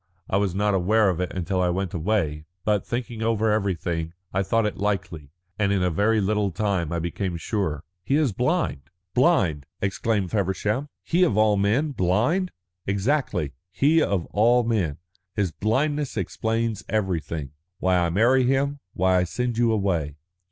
[0.27, 4.41] I was not aware of it until I went away, but, thinking over everything, I
[4.41, 8.89] thought it likely, and in a very little time I became sure." "He is blind."
[9.13, 10.89] "Blind!" exclaimed Feversham.
[11.03, 12.49] "He, of all men, blind!"
[12.87, 13.57] "Exactly," said Ethne.
[13.73, 14.97] "He of all men.
[15.35, 20.15] His blindness explains everything why I marry him, why I send you away.